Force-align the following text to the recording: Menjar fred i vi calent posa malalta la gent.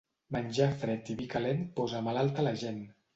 Menjar 0.35 0.69
fred 0.83 1.11
i 1.13 1.15
vi 1.19 1.27
calent 1.33 1.61
posa 1.81 2.01
malalta 2.09 2.47
la 2.49 2.55
gent. 2.63 2.81